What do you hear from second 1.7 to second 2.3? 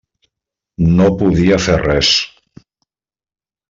res.